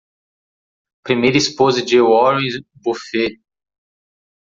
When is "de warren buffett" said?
1.85-3.39